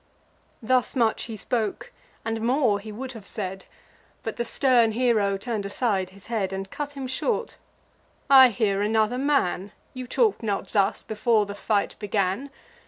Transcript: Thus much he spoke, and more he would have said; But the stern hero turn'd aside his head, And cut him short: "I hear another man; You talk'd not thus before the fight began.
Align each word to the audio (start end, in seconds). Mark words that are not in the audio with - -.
Thus 0.63 0.95
much 0.95 1.25
he 1.25 1.37
spoke, 1.37 1.91
and 2.25 2.41
more 2.41 2.79
he 2.79 2.91
would 2.91 3.11
have 3.11 3.27
said; 3.27 3.65
But 4.23 4.37
the 4.37 4.43
stern 4.45 4.93
hero 4.93 5.37
turn'd 5.37 5.63
aside 5.63 6.09
his 6.09 6.25
head, 6.25 6.51
And 6.51 6.71
cut 6.71 6.93
him 6.93 7.05
short: 7.05 7.57
"I 8.27 8.49
hear 8.49 8.81
another 8.81 9.19
man; 9.19 9.73
You 9.93 10.07
talk'd 10.07 10.41
not 10.41 10.69
thus 10.69 11.03
before 11.03 11.45
the 11.45 11.53
fight 11.53 11.99
began. 11.99 12.49